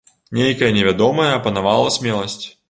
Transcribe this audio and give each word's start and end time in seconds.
Нейкая 0.37 0.69
невядомая 0.77 1.29
апанавала 1.39 1.91
смеласць. 1.99 2.41